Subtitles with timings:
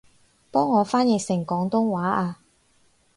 [0.49, 2.35] 幫我翻譯成廣東話吖